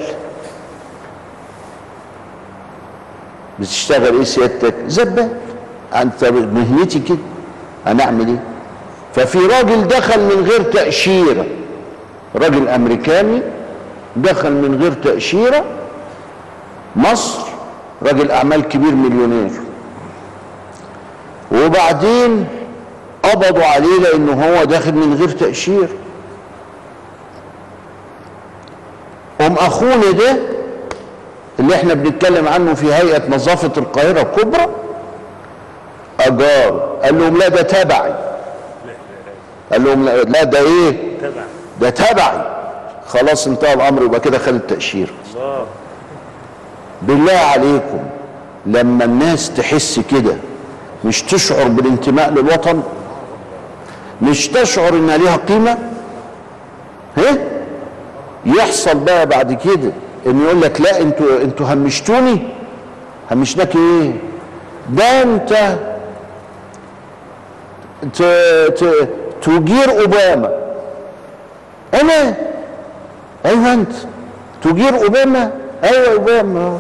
بتشتغل 3.59 4.15
إيه 4.17 4.24
سيادتك؟ 4.24 4.75
زبال. 4.88 5.29
أنت 5.95 6.25
مهنتي 6.25 7.00
كده. 7.00 7.17
هنعمل 7.86 8.27
إيه؟ 8.27 8.39
ففي 9.15 9.38
راجل 9.38 9.88
دخل 9.88 10.19
من 10.19 10.48
غير 10.50 10.62
تأشيرة. 10.62 11.45
راجل 12.36 12.67
أمريكاني 12.67 13.41
دخل 14.15 14.51
من 14.51 14.79
غير 14.81 14.93
تأشيرة. 14.93 15.65
مصر. 16.95 17.41
راجل 18.03 18.31
أعمال 18.31 18.62
كبير 18.62 18.95
مليونير. 18.95 19.51
وبعدين 21.51 22.48
قبضوا 23.31 23.65
عليه 23.65 24.00
لأنه 24.00 24.45
هو 24.48 24.63
داخل 24.63 24.93
من 24.93 25.13
غير 25.13 25.29
تأشير. 25.29 25.88
ام 29.41 29.53
أخونا 29.53 30.12
ده 30.12 30.38
اللي 31.59 31.75
إحنا 31.75 31.93
بنتكلم 31.93 32.48
عنه 32.48 32.74
في 32.74 32.93
هيئة 32.93 33.29
نظافة 33.29 33.71
القاهرة 33.77 34.21
الكبرى 34.21 34.67
أجار. 36.19 36.98
قال 37.03 37.19
لهم 37.19 37.38
لا 37.38 37.48
ده 37.48 37.62
تبعي. 37.62 38.13
قال 39.71 39.83
لهم 39.83 40.05
لا, 40.05 40.43
ده 40.43 40.59
إيه؟ 40.59 41.17
ده 41.81 41.89
تبعي. 41.89 42.41
خلاص 43.07 43.48
انتهى 43.48 43.74
الأمر 43.74 44.03
يبقى 44.03 44.19
كده 44.19 44.38
خد 44.38 44.53
التأشير. 44.53 45.13
الله 45.36 45.65
بالله 47.01 47.38
عليكم 47.38 48.00
لما 48.65 49.05
الناس 49.05 49.53
تحس 49.53 50.00
كده 50.12 50.36
مش 51.05 51.21
تشعر 51.24 51.67
بالانتماء 51.67 52.29
للوطن 52.29 52.83
مش 54.21 54.47
تشعر 54.47 54.93
إنها 54.93 55.17
ليها 55.17 55.35
قيمة؟ 55.38 55.77
ها؟ 57.17 57.38
يحصل 58.45 58.97
بقى 58.99 59.25
بعد 59.25 59.53
كده 59.53 59.91
إن 60.27 60.41
يقول 60.41 60.61
لك 60.61 60.81
لا 60.81 61.01
أنتوا 61.01 61.41
أنتوا 61.41 61.65
همشتوني. 61.65 62.39
همشناك 63.31 63.75
إيه؟ 63.75 64.12
ده 64.89 65.21
أنت 65.21 65.77
ت... 68.13 68.23
ت... 68.79 69.08
تجير 69.41 70.01
أوباما. 70.01 70.49
أنا؟ 72.01 72.36
أيوه 73.45 73.73
أنت. 73.73 73.91
تجير 74.63 75.03
أوباما؟ 75.03 75.51
أيوه 75.84 76.13
أوباما. 76.13 76.79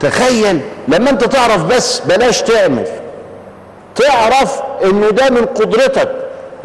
تخيل 0.00 0.60
لما 0.88 1.10
أنت 1.10 1.24
تعرف 1.24 1.64
بس 1.64 2.00
بلاش 2.00 2.42
تعمل. 2.42 2.86
تعرف 3.94 4.60
إنه 4.84 5.10
ده 5.10 5.30
من 5.30 5.46
قدرتك 5.46 6.12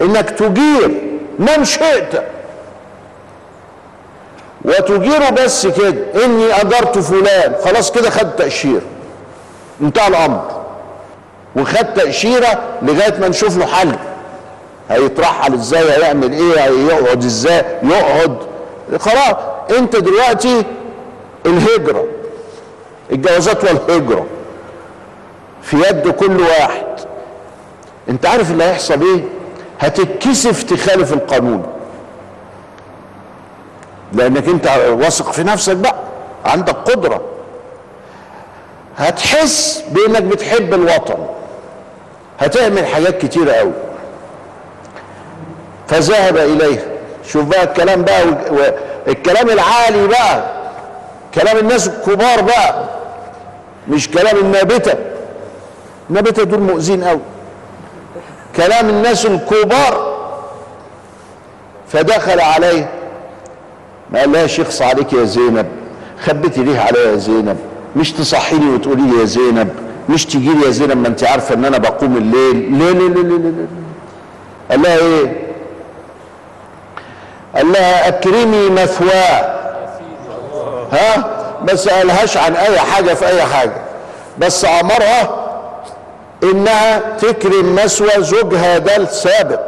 إنك 0.01 0.29
تجير 0.29 1.01
من 1.39 1.65
شئت. 1.65 2.23
وتجيره 4.65 5.29
بس 5.29 5.67
كده 5.67 6.25
إني 6.25 6.61
أجرت 6.61 6.99
فلان. 6.99 7.55
خلاص 7.65 7.91
كده 7.91 8.09
خد 8.09 8.31
تأشيرة. 8.35 8.81
انتهى 9.81 10.07
الأمر. 10.07 10.61
وخد 11.55 11.93
تأشيرة 11.93 12.59
لغاية 12.81 13.19
ما 13.19 13.27
نشوف 13.27 13.57
له 13.57 13.65
حل. 13.65 13.95
هيترحل 14.89 15.53
إزاي؟ 15.53 15.91
هيعمل 15.91 16.31
إيه؟ 16.31 16.59
هيقعد 16.63 17.23
إزاي؟ 17.23 17.65
يقعد. 17.83 18.37
خلاص 18.99 19.35
أنت 19.77 19.95
دلوقتي 19.95 20.63
الهجرة. 21.45 22.05
الجوازات 23.11 23.63
والهجرة 23.63 24.25
في 25.61 25.77
يد 25.77 26.07
كل 26.09 26.41
واحد. 26.41 26.85
انت 28.09 28.25
عارف 28.25 28.51
اللي 28.51 28.63
هيحصل 28.63 29.01
إيه؟ 29.01 29.23
هتتكسف 29.79 30.63
تخالف 30.63 31.13
القانون. 31.13 31.63
لانك 34.13 34.47
انت 34.47 34.67
واثق 34.89 35.31
في 35.31 35.43
نفسك 35.43 35.75
بقى 35.75 35.95
عندك 36.45 36.75
قدرة. 36.75 37.21
هتحس 38.97 39.83
بانك 39.91 40.21
بتحب 40.23 40.73
الوطن. 40.73 41.25
هتعمل 42.39 42.85
حاجات 42.85 43.17
كتيرة 43.21 43.51
قوي. 43.51 43.71
فذهب 45.87 46.37
اليها 46.37 46.83
شوف 47.27 47.43
بقى 47.45 47.63
الكلام 47.63 48.01
بقى 48.01 48.23
والكلام 49.07 49.49
العالي 49.49 50.07
بقى. 50.07 50.51
كلام 51.35 51.57
الناس 51.57 51.87
الكبار 51.87 52.41
بقى. 52.41 52.85
مش 53.89 54.09
كلام 54.09 54.37
النابتة. 54.37 54.93
النابتة 56.09 56.43
دول 56.43 56.59
مؤذين 56.59 57.03
قوي. 57.03 57.19
كلام 58.55 58.89
الناس 58.89 59.25
الكبار 59.25 60.11
فدخل 61.87 62.39
عليه. 62.39 62.89
ما 64.11 64.19
قال 64.19 64.31
لها 64.31 64.47
شخص 64.47 64.81
عليك 64.81 65.13
يا 65.13 65.23
زينب 65.23 65.65
خبيتي 66.25 66.63
ليه 66.63 66.79
عليا 66.79 67.11
يا 67.11 67.15
زينب 67.15 67.57
مش 67.95 68.11
تصحيني 68.11 68.69
وتقولي 68.73 69.01
لي 69.01 69.19
يا 69.19 69.25
زينب 69.25 69.69
مش 70.09 70.25
تجي 70.25 70.53
لي 70.53 70.65
يا 70.65 70.71
زينب 70.71 70.97
ما 70.97 71.07
أنت 71.07 71.23
عارفة 71.23 71.55
إن 71.55 71.65
أنا 71.65 71.77
بقوم 71.77 72.17
الليل. 72.17 72.71
ليه 72.77 72.91
ليه 72.91 73.07
ليه 73.09 73.23
ليه, 73.23 73.37
ليه. 73.37 73.65
قال 74.71 74.81
لها 74.81 74.97
إيه؟ 74.97 75.33
قال 77.55 77.71
لها 77.71 78.07
أكرمي 78.07 78.69
مثواه. 78.69 79.55
ها؟ 80.91 81.37
بس 81.63 81.89
قالهاش 81.89 82.37
عن 82.37 82.55
أي 82.55 82.79
حاجة 82.79 83.13
في 83.13 83.27
أي 83.27 83.43
حاجة 83.43 83.73
بس 84.39 84.65
أمرها 84.65 85.40
إنها 86.43 87.17
تكرم 87.17 87.75
مثوى 87.75 88.23
زوجها 88.23 88.77
ده 88.77 88.97
السابق 88.97 89.61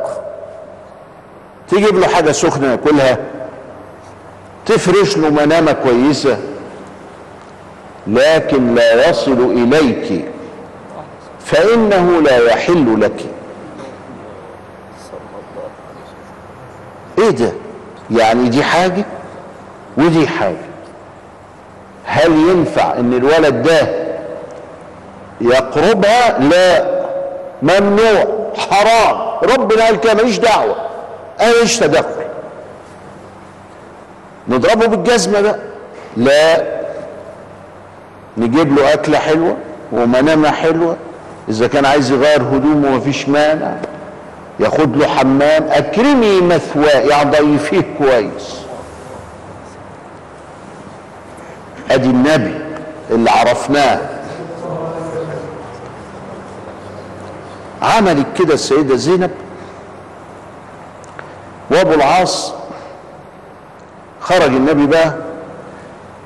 تجيب 1.69 1.99
له 1.99 2.07
حاجة 2.07 2.31
سخنة 2.31 2.71
ياكلها 2.71 3.17
تفرش 4.65 5.17
له 5.17 5.29
منامة 5.29 5.71
كويسة. 5.71 6.37
لكن 8.07 8.75
لا 8.75 9.09
يصل 9.09 9.51
إليك 9.51 10.25
فإنه 11.45 12.21
لا 12.21 12.37
يحل 12.37 13.01
لك. 13.01 13.25
إيه 17.19 17.29
ده؟ 17.29 17.51
يعني 18.11 18.49
دي 18.49 18.63
حاجة؟ 18.63 19.05
ودي 19.97 20.27
حاجة. 20.27 20.55
هل 22.05 22.31
ينفع 22.31 22.93
إن 22.99 23.13
الولد 23.13 23.61
ده 23.63 24.02
يقربها 25.43 26.39
لا. 26.39 26.85
ممنوع. 27.61 28.25
حرام. 28.57 29.17
ربنا 29.43 29.85
قال 29.85 29.99
كده 29.99 30.13
ماليش 30.13 30.37
دعوة. 30.39 30.75
ماليش 31.39 31.77
تدخل 31.79 32.23
نضربه 34.47 34.85
بالجزمة 34.85 35.41
بقى 35.41 35.59
لا. 36.17 36.63
نجيب 38.37 38.77
له 38.77 38.93
أكلة 38.93 39.17
حلوة 39.17 39.57
ومنامة 39.91 40.51
حلوة. 40.51 40.95
إذا 41.49 41.67
كان 41.67 41.85
عايز 41.85 42.11
يغير 42.11 42.41
هدومه 42.41 42.89
مفيش 42.89 43.29
مانع. 43.29 43.73
ياخد 44.59 44.97
له 44.97 45.07
حمام. 45.07 45.67
أكرمي 45.71 46.41
مثواه. 46.41 46.99
يعني 46.99 47.31
ضيفيه 47.31 47.83
كويس. 47.97 48.55
أدي 51.91 52.09
النبي 52.09 52.53
اللي 53.11 53.29
عرفناه. 53.31 53.99
عملت 57.83 58.25
كده 58.39 58.53
السيدة 58.53 58.95
زينب. 58.95 59.31
وابو 61.71 61.93
العاص 61.93 62.53
خرج 64.21 64.43
النبي 64.43 64.85
بقى 64.85 65.15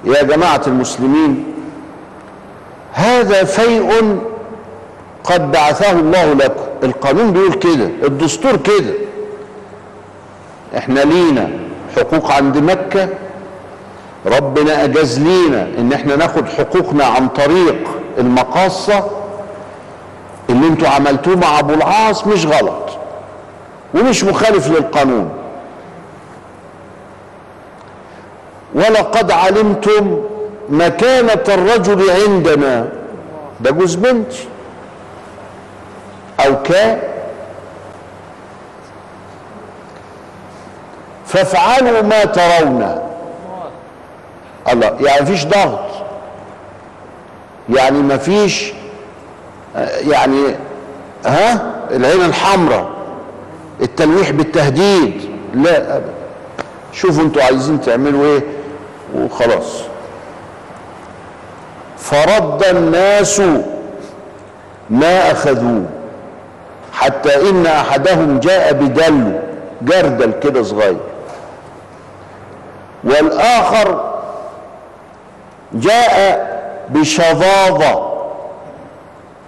يا 0.06 0.24
جماعة 0.24 0.62
المسلمين 0.68 1.54
هذا 2.94 3.44
فيء 3.44 4.20
قد 5.24 5.52
بعثه 5.52 5.92
الله 5.92 6.34
لكم. 6.34 6.64
القانون 6.84 7.32
بيقول 7.32 7.54
كده 7.54 7.90
الدستور 8.04 8.56
كده. 8.58 8.94
إحنا 10.78 11.00
لينا 11.00 11.50
حقوق 11.96 12.32
عند 12.32 12.58
مكة 12.58 13.10
ربنا 14.26 14.84
أجاز 14.84 15.20
لينا 15.20 15.68
إن 15.78 15.94
إحنا 15.94 16.16
ناخد 16.16 16.48
حقوقنا 16.48 17.06
عن 17.06 17.28
طريق 17.28 17.76
المقاصة 18.18 19.10
اللي 20.50 20.68
أنتوا 20.68 20.88
عملتوه 20.88 21.36
مع 21.36 21.60
ابو 21.60 21.74
العاص 21.74 22.28
مش 22.28 22.46
غلط 22.46 22.90
ومش 23.94 24.24
مخالف 24.24 24.68
للقانون. 24.68 25.30
ولقد 28.76 29.32
علمتم 29.32 30.22
مكانة 30.70 31.44
الرجل 31.48 32.12
عندنا. 32.12 32.90
ده 33.60 33.72
جوز 33.72 33.96
بنتي 33.96 34.48
أو 36.40 36.64
كان 36.64 37.00
فافعلوا 41.26 42.02
ما 42.02 42.26
ترون. 42.26 43.02
الله 44.72 44.98
يعني 45.00 45.22
مفيش 45.22 45.46
ضغط. 45.46 45.80
يعني 47.70 48.00
مفيش 48.00 48.74
يعني 50.02 50.56
ها؟ 51.26 51.72
العين 51.92 52.22
الحمراء 52.26 52.88
التلويح 53.82 54.32
بالتهديد. 54.32 55.30
لا 55.54 55.78
ابدا 55.96 56.14
شوفوا 56.94 57.24
أنتوا 57.24 57.44
عايزين 57.44 57.82
تعملوا 57.82 58.26
إيه 58.26 58.44
وخلاص. 59.16 59.82
فرد 61.98 62.64
الناس 62.64 63.42
ما 64.90 65.32
أخذوه 65.32 65.86
حتى 66.94 67.50
إن 67.50 67.66
أحدهم 67.66 68.40
جاء 68.40 68.74
بدلو 68.74 69.40
جردل 69.82 70.34
كده 70.44 70.64
صغير. 70.64 70.98
والآخر 73.04 74.14
جاء 75.74 76.48
بشظاظة. 76.90 78.07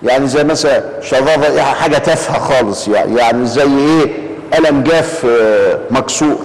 يعني 0.03 0.27
زي 0.27 0.43
مثلا 0.43 0.83
شظاظة 1.01 1.47
يعني 1.47 1.75
حاجة 1.75 1.97
تافهة 1.97 2.39
خالص 2.39 2.87
يعني 2.87 3.19
يعني 3.19 3.45
زي 3.45 3.63
إيه؟ 3.63 4.11
قلم 4.53 4.83
جاف 4.83 5.25
مكسور. 5.91 6.37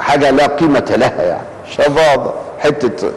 حاجة 0.00 0.30
لا 0.30 0.46
قيمة 0.46 0.84
لها 0.96 1.22
يعني. 1.22 1.42
شظاظة 1.70 2.34
حتة. 2.58 3.10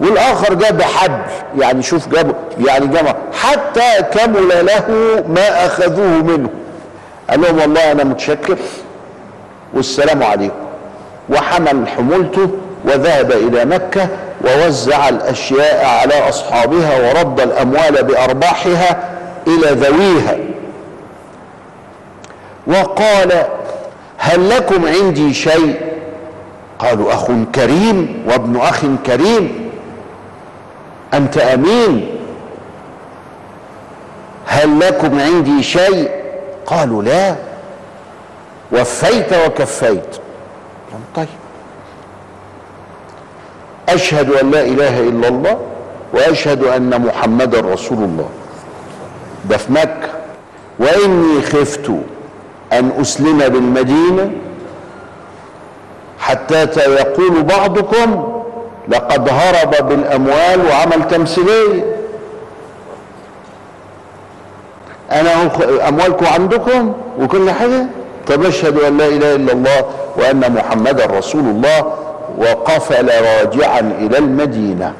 والآخر 0.00 0.54
جاب 0.54 0.82
حبل 0.82 1.22
يعني 1.58 1.82
شوف 1.82 2.08
جاب 2.08 2.34
يعني 2.66 2.86
جمع. 2.86 3.14
حتى 3.32 4.02
كمل 4.12 4.66
له 4.66 4.84
ما 5.28 5.66
أخذوه 5.66 6.22
منه. 6.22 6.48
قال 7.30 7.40
لهم 7.40 7.58
والله 7.60 7.92
أنا 7.92 8.04
متشكر 8.04 8.56
والسلام 9.74 10.22
عليكم. 10.22 10.54
وحمل 11.28 11.88
حمولته 11.88 12.50
وذهب 12.84 13.32
إلى 13.32 13.64
مكة 13.64 14.08
ووزع 14.46 15.08
الأشياء 15.08 15.86
على 15.86 16.28
أصحابها 16.28 17.08
ورد 17.08 17.40
الأموال 17.40 18.04
بأرباحها 18.04 19.10
إلى 19.46 19.70
ذويها. 19.70 20.36
وقال 22.66 23.44
هل 24.18 24.50
لكم 24.50 24.86
عندي 24.86 25.34
شيء؟ 25.34 25.80
قالوا 26.78 27.12
أخ 27.12 27.26
كريم 27.54 28.24
وابن 28.28 28.56
أخ 28.56 28.80
كريم. 29.06 29.70
أنت 31.14 31.38
أمين؟ 31.38 32.10
هل 34.46 34.80
لكم 34.80 35.20
عندي 35.20 35.62
شيء؟ 35.62 36.10
قالوا 36.66 37.02
لا. 37.02 37.36
وفيت 38.72 39.32
وكفيت. 39.46 40.16
طيب. 41.16 41.28
أشهد 43.88 44.30
أن 44.32 44.50
لا 44.50 44.60
إله 44.62 45.00
إلا 45.00 45.28
الله 45.28 45.58
وأشهد 46.14 46.64
أن 46.64 47.02
محمدا 47.06 47.60
رسول 47.60 47.98
الله. 47.98 48.28
ده 49.50 49.56
في 49.56 49.72
مكة. 49.72 50.08
وإني 50.78 51.42
خفت 51.42 51.90
أن 52.72 52.90
أسلم 53.00 53.38
بالمدينة 53.38 54.30
حتى 56.18 56.62
يقول 56.76 57.42
بعضكم 57.42 58.40
لقد 58.88 59.28
هرب 59.28 59.88
بالأموال 59.88 60.66
وعمل 60.70 61.08
تمثيلية. 61.08 61.96
أنا 65.12 65.50
أموالكم 65.88 66.26
عندكم 66.26 66.92
وكل 67.20 67.50
حاجة؟ 67.50 67.86
طب 68.28 68.44
أشهد 68.44 68.78
أن 68.78 68.96
لا 68.98 69.06
إله 69.06 69.34
إلا 69.34 69.52
الله 69.52 69.84
وأن 70.16 70.52
محمدا 70.52 71.06
رسول 71.06 71.40
الله 71.44 71.94
وقفل 72.38 73.06
راجعا 73.08 73.80
إلى 73.80 74.18
المدينة. 74.18 74.92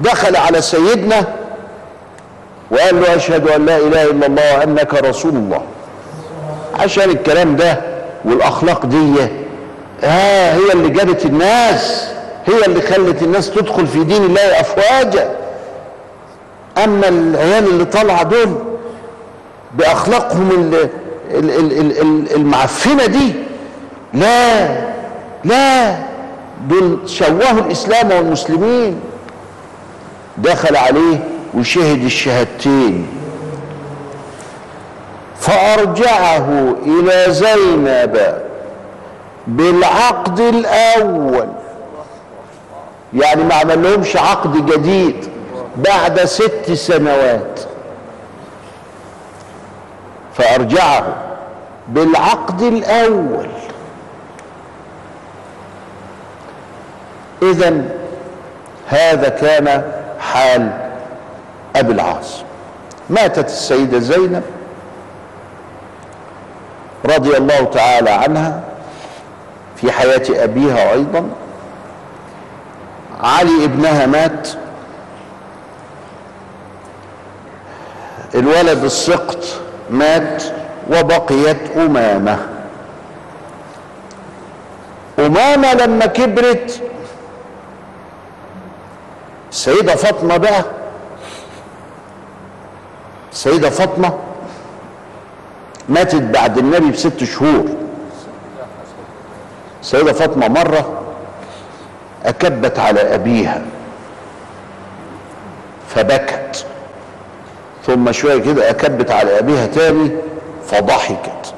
دخل 0.00 0.36
على 0.36 0.60
سيدنا 0.62 1.24
وقال 2.70 3.00
له 3.00 3.16
أشهد 3.16 3.48
أن 3.48 3.66
لا 3.66 3.76
إله 3.76 4.02
إلا 4.10 4.26
الله 4.26 4.58
وأنك 4.58 4.94
رسول 4.94 5.32
الله. 5.36 5.62
عشان 6.80 7.10
الكلام 7.10 7.56
ده 7.56 7.80
والأخلاق 8.24 8.86
دي 8.86 9.14
ها 10.02 10.54
هي 10.54 10.72
اللي 10.72 10.88
جابت 10.88 11.26
الناس 11.26 12.08
هي 12.46 12.66
اللي 12.66 12.80
خلت 12.82 13.22
الناس 13.22 13.50
تدخل 13.50 13.86
في 13.86 14.04
دين 14.04 14.22
الله 14.24 14.60
افواجا. 14.60 15.30
أما 16.84 17.08
العيال 17.08 17.66
اللي 17.66 17.84
طالعة 17.84 18.22
دول 18.22 18.54
بأخلاقهم 19.74 20.50
ال- 20.50 20.88
ال- 21.38 21.50
ال- 21.50 21.78
ال- 21.80 22.00
ال- 22.00 22.34
المعفنة 22.36 23.06
دي 23.06 23.32
لا 24.14 24.66
لا 25.44 25.96
دول 26.68 26.98
شوهوا 27.06 27.60
الإسلام 27.60 28.10
والمسلمين. 28.10 29.00
دخل 30.38 30.76
عليه 30.76 31.18
وشهد 31.54 32.04
الشهادتين. 32.04 33.08
فأرجعه 35.40 36.74
إلى 36.86 37.32
زينب 37.32 38.42
بالعقد 39.46 40.40
الأول. 40.40 41.48
يعني 43.14 43.44
ما 43.44 43.54
عمل 43.54 43.82
لهمش 43.82 44.16
عقد 44.16 44.66
جديد 44.66 45.28
بعد 45.76 46.24
ست 46.24 46.72
سنوات. 46.72 47.60
فأرجعه 50.34 51.16
بالعقد 51.88 52.62
الأول. 52.62 53.48
اذا 57.50 57.84
هذا 58.88 59.28
كان 59.28 59.82
حال 60.20 60.70
أبي 61.76 61.92
العاص. 61.92 62.42
ماتت 63.10 63.46
السيدة 63.46 63.98
زينب 63.98 64.42
رضي 67.04 67.36
الله 67.36 67.64
تعالى 67.64 68.10
عنها 68.10 68.60
في 69.76 69.92
حياة 69.92 70.22
أبيها 70.30 70.92
أيضا. 70.92 71.28
علي 73.22 73.64
ابنها 73.64 74.06
مات. 74.06 74.48
الولد 78.34 78.84
السقط 78.84 79.44
مات 79.90 80.42
وبقيت 80.90 81.76
أمامة. 81.76 82.38
أمامة 85.18 85.74
لما 85.74 86.06
كبرت 86.06 86.82
السيده 89.54 89.94
فاطمة 89.96 90.36
بقى. 90.36 90.64
السيده 93.32 93.70
فاطمة 93.70 94.18
ماتت 95.88 96.22
بعد 96.22 96.58
النبي 96.58 96.90
بست 96.90 97.24
شهور. 97.24 97.64
السيده 99.82 100.12
فاطمة 100.12 100.48
مرة 100.48 101.02
أكبت 102.24 102.78
على 102.78 103.14
أبيها 103.14 103.62
فبكت. 105.88 106.66
ثم 107.86 108.12
شوية 108.12 108.42
كده 108.42 108.70
أكبت 108.70 109.10
على 109.10 109.38
أبيها 109.38 109.66
تاني 109.66 110.10
فضحكت. 110.66 111.54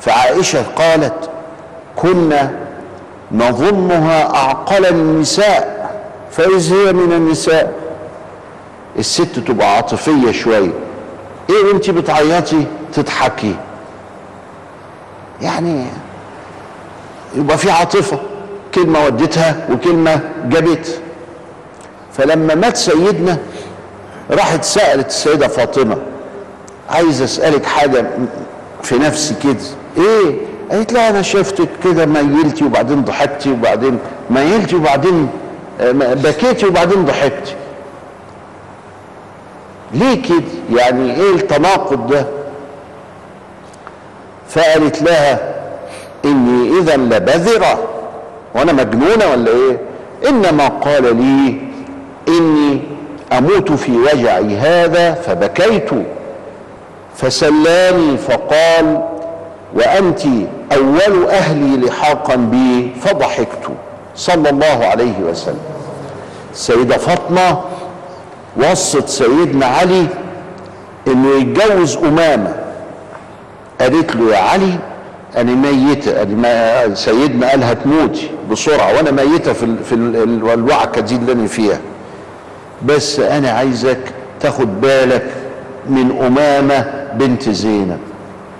فعائشة 0.00 0.62
قالت 0.76 1.30
كنا 1.96 2.52
نظنها 3.32 4.34
أعقل 4.34 4.86
النساء. 4.86 5.73
فإذ 6.36 6.72
هي 6.74 6.92
من 6.92 7.12
النساء. 7.12 7.72
الست 8.98 9.38
تبقى 9.46 9.76
عاطفية 9.76 10.32
شوية 10.32 10.70
إيه 11.50 11.64
وانت 11.72 11.90
بتعيطي؟ 11.90 12.64
تضحكي. 12.94 13.54
يعني 15.42 15.84
يبقى 17.36 17.58
في 17.58 17.70
عاطفة. 17.70 18.18
كلمة 18.74 19.04
ودتها 19.04 19.68
وكلمة 19.72 20.20
جابتها 20.44 20.94
فلما 22.12 22.54
مات 22.54 22.76
سيدنا 22.76 23.38
راحت 24.30 24.64
سألت 24.64 25.06
السيدة 25.06 25.48
فاطمة 25.48 25.96
عايز 26.90 27.22
أسألك 27.22 27.64
حاجة 27.66 28.06
في 28.82 28.98
نفسي 28.98 29.34
كده. 29.42 29.56
إيه؟ 30.04 30.36
قالت 30.70 30.92
لها 30.92 31.10
أنا 31.10 31.22
شفتك 31.22 31.68
كده 31.84 32.06
ميلتي 32.06 32.64
وبعدين 32.64 33.04
ضحكتي 33.04 33.50
وبعدين 33.50 33.98
ميلتي 34.30 34.76
وبعدين 34.76 35.28
بكيتي 35.80 36.66
وبعدين 36.66 37.04
ضحكتي 37.04 37.54
ليه 39.92 40.22
كده؟ 40.22 40.80
يعني 40.80 41.14
إيه 41.16 41.30
التناقض 41.34 42.06
ده؟ 42.06 42.26
فقالت 44.48 45.02
لها 45.02 45.54
إني 46.24 46.78
إذا 46.78 46.96
لبذرة 46.96 47.78
وأنا 48.54 48.72
مجنونة 48.72 49.26
ولا 49.32 49.50
إيه؟ 49.50 49.78
إنما 50.28 50.68
قال 50.68 51.16
لي 51.16 51.58
إني 52.28 52.80
أموت 53.32 53.72
في 53.72 53.92
وجعي 53.96 54.56
هذا 54.56 55.14
فبكيت 55.14 55.90
فسلاني 57.16 58.16
فقال 58.18 59.02
وأنت 59.74 60.20
أول 60.72 61.28
أهلي 61.30 61.86
لحاقا 61.86 62.36
بي 62.36 62.90
فضحكت 63.02 63.68
صلى 64.16 64.50
الله 64.50 64.86
عليه 64.86 65.18
وسلم. 65.30 65.58
السيدة 66.52 66.96
فاطمة 66.96 67.60
وصت 68.56 69.08
سيدنا 69.08 69.66
علي 69.66 70.06
إنه 71.08 71.28
يتجوز 71.40 71.96
أمامة. 71.96 72.54
قالت 73.80 74.16
له 74.16 74.32
يا 74.34 74.38
علي 74.38 74.78
أنا 75.36 75.52
ميتة 75.52 76.22
أنا 76.22 76.94
سيدنا 76.94 77.50
قال 77.50 77.64
هتموتي 77.64 78.30
بسرعة 78.50 78.94
وأنا 78.96 79.10
ميتة 79.10 79.52
في 79.52 79.76
في 79.84 79.94
ال- 79.94 80.50
الوعكة 80.50 81.00
دي 81.00 81.16
اللي 81.16 81.32
أنا 81.32 81.46
فيها. 81.46 81.78
بس 82.86 83.20
أنا 83.20 83.50
عايزك 83.50 84.00
تاخد 84.40 84.80
بالك 84.80 85.26
من 85.88 86.18
أمامة 86.26 86.86
بنت 87.14 87.48
زينب 87.50 87.98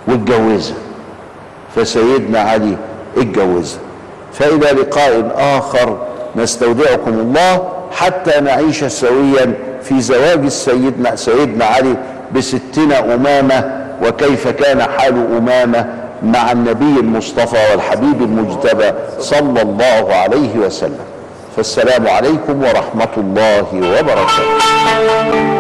واتجوزها. 0.09 0.77
فسيدنا 1.77 2.39
علي 2.41 2.77
اتجوزها. 3.17 3.79
فإلى 4.39 4.81
لقاء 4.81 5.33
آخر 5.59 5.99
نستودعكم 6.37 7.13
الله 7.13 7.69
حتى 7.93 8.41
نعيش 8.41 8.85
سويا 8.85 9.55
في 9.83 10.01
زواج 10.01 10.49
سيدنا 10.49 11.17
سيدنا 11.17 11.65
علي 11.65 11.97
بستنا 12.33 13.15
أمامة 13.15 13.85
وكيف 14.03 14.49
كان 14.49 14.83
حال 14.83 15.37
أمامة 15.39 15.87
مع 16.23 16.53
النبي 16.53 17.01
المصطفى 17.01 17.71
والحبيب 17.71 18.23
المجتبى 18.23 18.93
صلى 19.19 19.63
الله 19.63 20.15
عليه 20.15 20.59
وسلم. 20.59 21.05
فالسلام 21.57 22.09
عليكم 22.09 22.63
ورحمة 22.63 23.09
الله 23.17 23.67
وبركاته. 23.73 25.54